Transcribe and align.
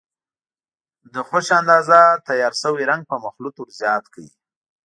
د 1.13 1.15
خوښې 1.27 1.53
اندازه 1.61 1.99
تیار 2.27 2.53
شوی 2.61 2.83
رنګ 2.91 3.01
په 3.09 3.15
مخلوط 3.25 3.55
ور 3.57 3.69
زیات 3.79 4.05
کړئ. 4.13 4.27